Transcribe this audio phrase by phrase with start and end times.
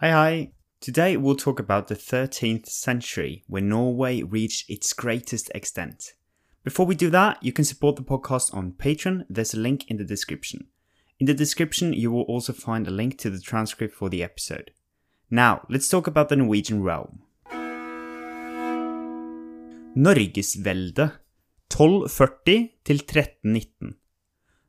[0.00, 0.50] Hi, hi.
[0.78, 6.12] Today we'll talk about the 13th century when Norway reached its greatest extent.
[6.64, 9.24] Before we do that, you can support the podcast on Patreon.
[9.30, 10.66] There's a link in the description.
[11.18, 14.70] In the description, you will also find a link to the transcript for the episode.
[15.30, 17.22] Now, let's talk about the Norwegian realm.
[19.96, 21.10] Norgesveldet
[21.72, 23.94] 1240 til 1319.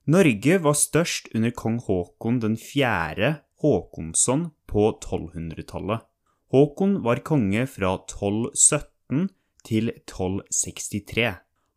[0.06, 6.06] Norge var størst under kong den fjerde Håkonsson på 1200-tallet.
[6.52, 9.28] Håkon var konge fra 1217
[9.68, 11.34] til 1263.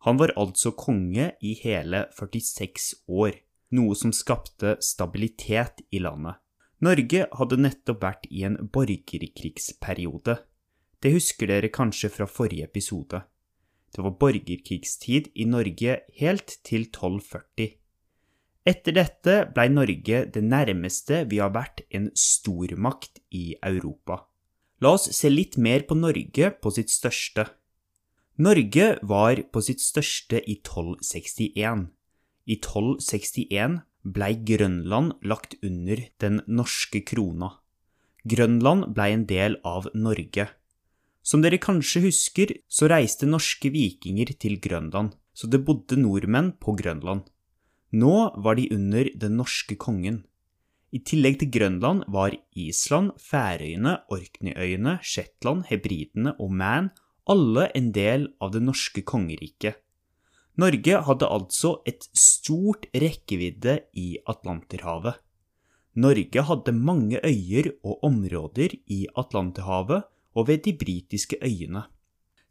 [0.07, 3.35] Han var altså konge i hele 46 år,
[3.75, 6.39] noe som skapte stabilitet i landet.
[6.81, 10.39] Norge hadde nettopp vært i en borgerkrigsperiode.
[11.01, 13.21] Det husker dere kanskje fra forrige episode.
[13.91, 17.80] Det var borgerkrigstid i Norge helt til 1240.
[18.61, 24.19] Etter dette blei Norge det nærmeste vi har vært en stormakt i Europa.
[24.81, 27.47] La oss se litt mer på Norge på sitt største.
[28.41, 31.89] Norge var på sitt største i 1261.
[32.45, 37.51] I 1261 blei Grønland lagt under den norske krona.
[38.29, 40.47] Grønland blei en del av Norge.
[41.21, 46.73] Som dere kanskje husker, så reiste norske vikinger til Grønland, så det bodde nordmenn på
[46.77, 47.25] Grønland.
[47.91, 50.23] Nå var de under den norske kongen.
[50.91, 56.91] I tillegg til Grønland var Island, Færøyene, Orkneyøyene, Shetland, Hebridene og Man
[57.31, 59.79] alle en del av det norske kongeriket.
[60.59, 65.15] Norge hadde altså et stort rekkevidde i Atlanterhavet.
[65.95, 71.85] Norge hadde mange øyer og områder i Atlanterhavet og ved de britiske øyene.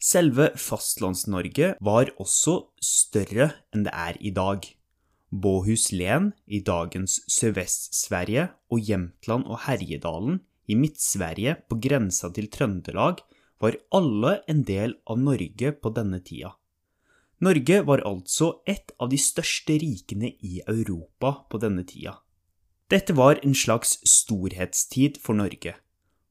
[0.00, 4.64] Selve Fastlands-Norge var også større enn det er i dag.
[5.30, 13.22] Båhuslen i dagens Sørvest-Sverige og Jämtland og Herjedalen i Midt-Sverige på grensa til Trøndelag
[13.62, 16.56] var alle en del av Norge på denne tida.
[17.40, 22.18] Norge var altså et av de største rikene i Europa på denne tida.
[22.90, 25.76] Dette var en slags storhetstid for Norge.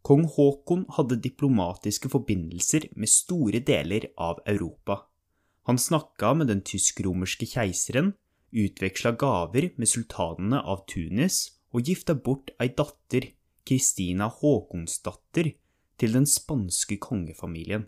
[0.03, 5.05] Kong Haakon hadde diplomatiske forbindelser med store deler av Europa.
[5.71, 8.13] Han snakka med den tysk-romerske keiseren,
[8.51, 11.41] utveksla gaver med sultanene av Tunis
[11.73, 13.31] og gifta bort ei datter,
[13.67, 15.51] Kristina Håkonsdatter,
[15.99, 17.85] til den spanske kongefamilien.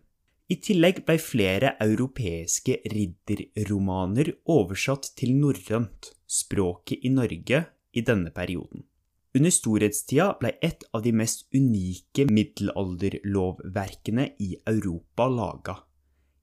[0.52, 8.84] I tillegg blei flere europeiske ridderromaner oversatt til norrønt, språket i Norge, i denne perioden.
[9.36, 15.78] Under storhetstida blei et av de mest unike middelalderlovverkene i Europa laga.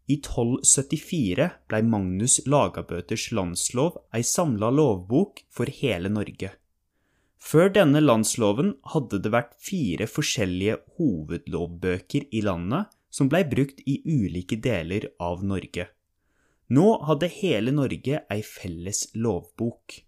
[0.08, 6.54] I 1274 blei Magnus Lagabøters landslov ei samla lovbok for hele Norge.
[7.38, 14.00] Før denne landsloven hadde det vært fire forskjellige hovedlovbøker i landet som blei brukt i
[14.04, 15.86] ulike deler av Norge.
[16.72, 19.98] Nå hadde hele Norge ei felles lovbok.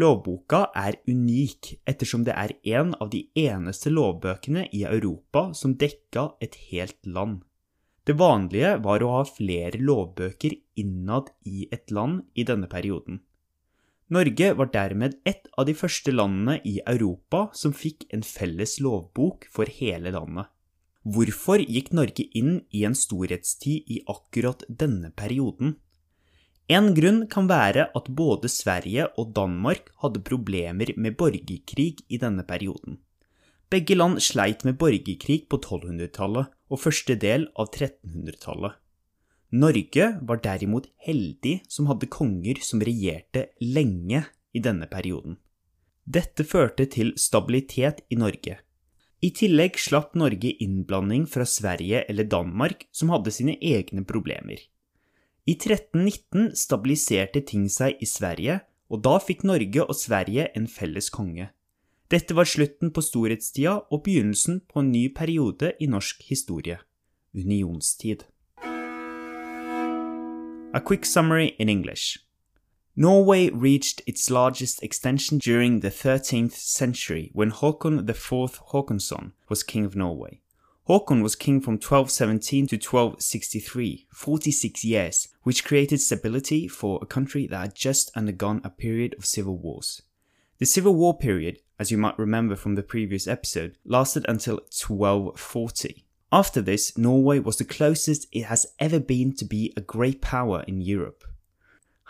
[0.00, 6.30] Lovboka er unik ettersom det er en av de eneste lovbøkene i Europa som dekka
[6.40, 7.42] et helt land.
[8.04, 13.20] Det vanlige var å ha flere lovbøker innad i et land i denne perioden.
[14.12, 19.46] Norge var dermed et av de første landene i Europa som fikk en felles lovbok
[19.54, 20.50] for hele landet.
[21.02, 25.78] Hvorfor gikk Norge inn i en storhetstid i akkurat denne perioden?
[26.70, 32.44] En grunn kan være at både Sverige og Danmark hadde problemer med borgerkrig i denne
[32.46, 33.00] perioden.
[33.72, 38.74] Begge land sleit med borgerkrig på 1200-tallet og første del av 1300-tallet.
[39.52, 45.38] Norge var derimot heldig som hadde konger som regjerte lenge i denne perioden.
[46.04, 48.58] Dette førte til stabilitet i Norge.
[49.22, 54.58] I tillegg slapp Norge innblanding fra Sverige eller Danmark, som hadde sine egne problemer.
[55.46, 58.60] I 1319 stabiliserte ting seg i Sverige,
[58.92, 61.48] og da fikk Norge og Sverige en felles konge.
[62.12, 66.76] Dette var slutten på storhetstida og begynnelsen på en ny periode i norsk historie–
[67.42, 68.26] unionstid.
[70.74, 72.18] A quick summary in English.
[72.94, 79.86] Norway reached its largest extension during the 13th century when Håkon IV Håkonsson was king
[79.86, 80.42] of Norway.
[80.88, 87.46] Håkon was king from 1217 to 1263, 46 years, which created stability for a country
[87.46, 90.02] that had just undergone a period of civil wars.
[90.62, 96.04] The Civil War period, as you might remember from the previous episode, lasted until 1240.
[96.30, 100.62] After this, Norway was the closest it has ever been to be a great power
[100.68, 101.24] in Europe.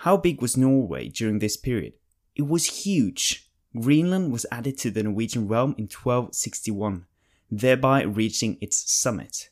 [0.04, 1.94] How big was Norway during this period?
[2.36, 3.50] It was huge.
[3.74, 7.06] Greenland was added to the Norwegian realm in 1261.
[7.50, 9.48] thereby reaching its summit.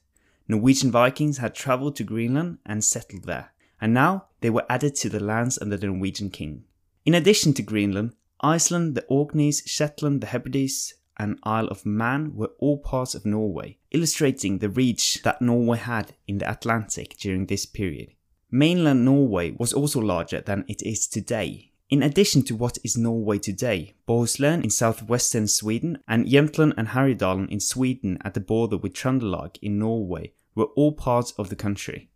[0.46, 5.08] Norwegian Vikings had traveled to Greenland and settled there, and now they were added to
[5.08, 6.64] the lands under the Norwegian king.
[7.06, 12.52] In addition to Greenland, Iceland, the Orkneys, Shetland, the Hebrides, and Isle of Man were
[12.58, 17.66] all parts of Norway, illustrating the reach that Norway had in the Atlantic during this
[17.66, 18.14] period.
[18.50, 21.72] Mainland Norway was also larger than it is today.
[21.90, 27.48] In addition to what is Norway today, Bohuslän in southwestern Sweden and Jämtland and Härjedalen
[27.50, 32.08] in Sweden at the border with Trøndelag in Norway were all parts of the country.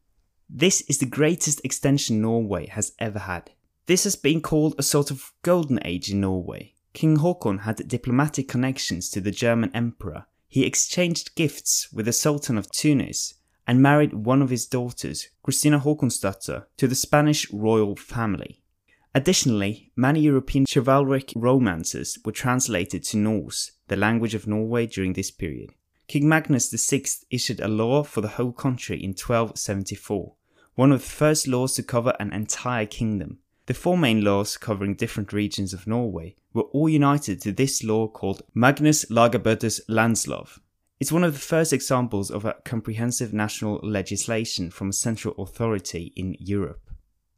[0.48, 3.50] This is the greatest extension Norway has ever had.
[3.86, 6.72] This has been called a sort of golden age in Norway.
[6.94, 10.24] King Haakon had diplomatic connections to the German emperor.
[10.48, 13.34] He exchanged gifts with the Sultan of Tunis
[13.66, 18.62] and married one of his daughters, Christina Håkonsdotter, to the Spanish royal family.
[19.14, 25.30] Additionally, many European chivalric romances were translated to Norse, the language of Norway during this
[25.30, 25.70] period.
[26.08, 30.34] King Magnus VI issued a law for the whole country in 1274,
[30.74, 33.40] one of the first laws to cover an entire kingdom.
[33.66, 38.08] The four main laws covering different regions of Norway were all united to this law
[38.08, 40.58] called Magnus Lagabøtes Landslov.
[41.00, 46.12] It's one of the first examples of a comprehensive national legislation from a central authority
[46.14, 46.90] in Europe.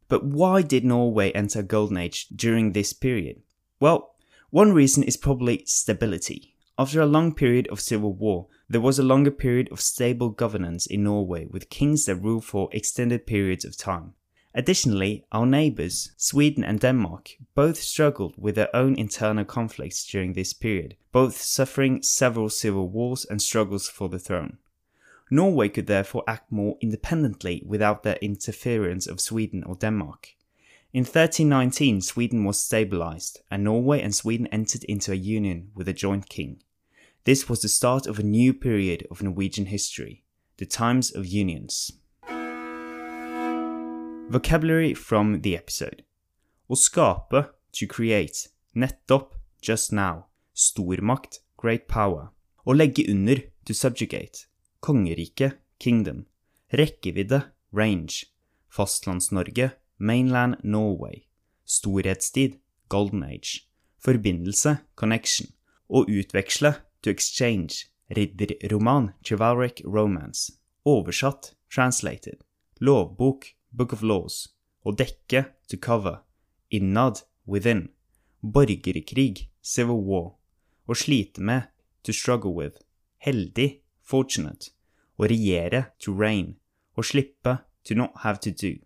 [0.09, 3.41] But why did Norway enter golden age during this period?
[3.79, 4.15] Well,
[4.49, 6.55] one reason is probably stability.
[6.77, 10.85] After a long period of civil war, there was a longer period of stable governance
[10.85, 14.13] in Norway with kings that ruled for extended periods of time.
[14.57, 20.51] Additionally, our neighbours, Sweden and Denmark, both struggled with their own internal conflicts during this
[20.51, 24.57] period, both suffering several civil wars and struggles for the throne.
[25.29, 30.29] Norway could therefore act more independently without the interference of Sweden or Denmark.
[30.91, 35.93] In 1319, Sweden was stabilized, and Norway and Sweden entered into a union with a
[35.93, 36.63] joint king.
[37.25, 40.23] This was the start of a new period of Norwegian history,
[40.57, 41.91] the times of unions.
[44.29, 46.03] Vocabulary from the episode.
[46.67, 48.49] Å skape, to create.
[48.75, 49.31] Nettopp,
[49.61, 50.25] just now.
[50.53, 52.33] Stormakt, great power.
[52.67, 54.45] Å legge under, to subjugate.
[54.83, 56.25] Kongerike, kingdom.
[56.73, 58.25] Rekkevidde, range.
[58.67, 61.23] Fastlands-Norge, mainland Norway.
[61.65, 62.59] Storhetstid,
[62.89, 63.69] golden age.
[64.03, 65.53] Forbindelse, connection.
[65.87, 67.87] Å utveksle, to exchange.
[68.11, 70.51] Ridderroman, chivalric romance.
[70.85, 72.43] Oversatt, translated.
[72.81, 74.57] Lovbok, Book of Laws.
[74.87, 76.23] og dekke, to cover.
[76.71, 77.89] Innad, within.
[78.41, 80.35] Borgerkrig, civil war.
[80.87, 81.67] Å slite med,
[82.03, 82.79] to struggle with.
[83.19, 84.71] Heldig, fortunate.
[85.19, 86.55] Å regjere, to reign.
[86.95, 88.77] Å slippe, to not have to do.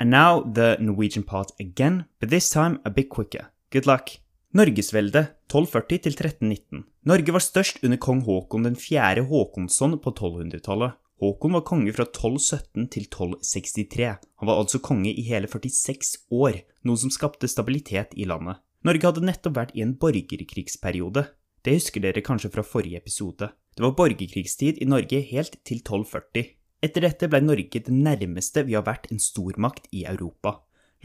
[0.00, 3.52] And now the Norwegian part again, but this time a bit quicker.
[3.70, 4.18] Good luck!
[4.52, 6.82] Norgesveldet 1240 1319.
[7.06, 9.22] Norge var størst under kong Haakon den 4.
[9.30, 10.98] Håkonsson på 1200-tallet.
[11.22, 14.06] Håkon var konge fra 1217 til 1263.
[14.42, 18.58] Han var altså konge i hele 46 år, noe som skapte stabilitet i landet.
[18.82, 21.22] Norge hadde nettopp vært i en borgerkrigsperiode.
[21.62, 23.52] Det husker dere kanskje fra forrige episode.
[23.70, 26.48] Det var borgerkrigstid i Norge helt til 1240.
[26.82, 30.56] Etter dette ble Norge det nærmeste vi har vært en stormakt i Europa.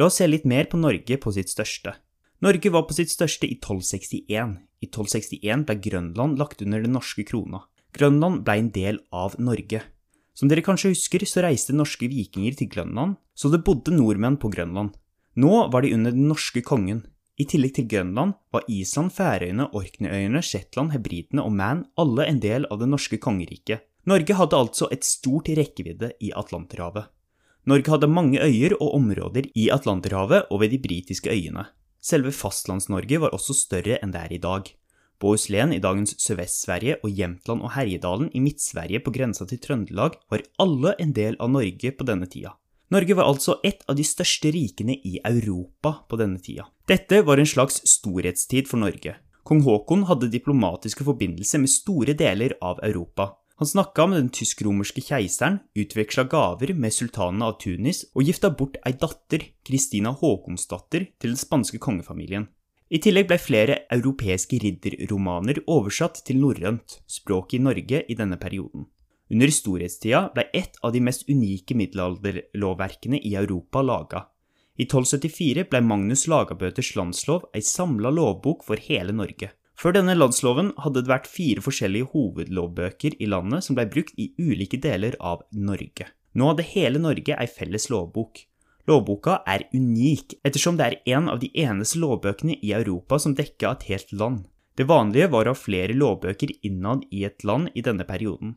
[0.01, 1.93] La oss se litt mer på Norge på sitt største.
[2.41, 4.57] Norge var på sitt største i 1261.
[4.81, 7.67] I 1261 ble Grønland lagt under den norske krona.
[7.93, 9.83] Grønland ble en del av Norge.
[10.37, 14.51] Som dere kanskje husker, så reiste norske vikinger til Grønland, så det bodde nordmenn på
[14.53, 14.93] Grønland.
[15.33, 17.01] Nå var de under den norske kongen.
[17.41, 22.69] I tillegg til Grønland var Island, Færøyene, Orkneyøyene, Shetland, Hebridene og Man alle en del
[22.69, 23.85] av det norske kongeriket.
[24.07, 27.09] Norge hadde altså et stort rekkevidde i Atlanterhavet.
[27.67, 31.65] Norge hadde mange øyer og områder i Atlanterhavet og ved de britiske øyene.
[31.99, 34.69] Selve Fastlands-Norge var også større enn det er i dag.
[35.19, 40.43] Bohuslän i dagens Sørvest-Sverige og Jämtland og Herjedalen i Midt-Sverige på grensa til Trøndelag var
[40.61, 42.53] alle en del av Norge på denne tida.
[42.93, 46.67] Norge var altså et av de største rikene i Europa på denne tida.
[46.87, 49.17] Dette var en slags storhetstid for Norge.
[49.47, 53.31] Kong Haakon hadde diplomatiske forbindelser med store deler av Europa.
[53.57, 58.77] Han snakka med den tysk-romerske keiseren, utveksla gaver med sultanene av Tunis og gifta bort
[58.85, 62.45] ei datter, Kristina Haakonsdatter, til den spanske kongefamilien.
[62.87, 68.85] I tillegg ble flere europeiske ridderromaner oversatt til norrønt, språket i Norge i denne perioden.
[69.27, 74.23] Under storhetstida ble et av de mest unike middelalderlovverkene i Europa laga.
[74.79, 79.51] I 1274 ble Magnus Lagabøters landslov ei samla lovbok for hele Norge.
[79.77, 84.31] Før denne landsloven hadde det vært fire forskjellige hovedlovbøker i landet som ble brukt i
[84.39, 86.07] ulike deler av Norge.
[86.37, 88.45] Nå hadde hele Norge ei felles lovbok.
[88.87, 93.73] Lovboka er unik, ettersom det er en av de eneste lovbøkene i Europa som dekka
[93.73, 94.45] et helt land.
[94.79, 98.55] Det vanlige var å ha flere lovbøker innad i et land i denne perioden.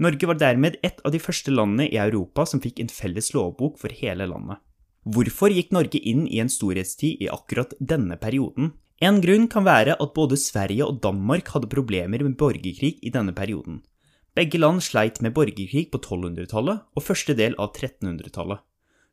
[0.00, 3.78] Norge var dermed et av de første landene i Europa som fikk en felles lovbok
[3.80, 4.60] for hele landet.
[5.08, 8.74] Hvorfor gikk Norge inn i en storhetstid i akkurat denne perioden?
[9.00, 13.32] En grunn kan være at både Sverige og Danmark hadde problemer med borgerkrig i denne
[13.32, 13.80] perioden.
[14.36, 18.60] Begge land sleit med borgerkrig på 1200-tallet og første del av 1300-tallet.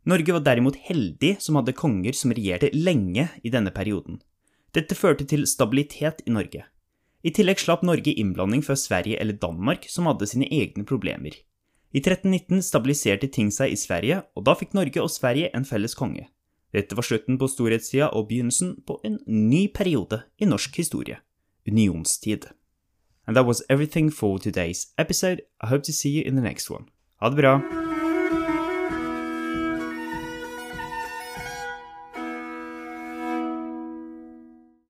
[0.07, 4.21] Norge var derimot heldig som hadde konger som regjerte lenge i denne perioden.
[4.75, 6.63] Dette førte til stabilitet i Norge.
[7.27, 11.35] I tillegg slapp Norge innblanding fra Sverige eller Danmark, som hadde sine egne problemer.
[11.91, 15.95] I 1319 stabiliserte ting seg i Sverige, og da fikk Norge og Sverige en felles
[15.97, 16.27] konge.
[16.75, 21.19] Dette var slutten på storhetstida og begynnelsen på en ny periode i norsk historie
[21.67, 22.47] unionstid.
[23.27, 25.41] And that was everything for today's episode.
[25.61, 26.85] I hope to see you in the next one.
[27.19, 27.96] Ha det bra!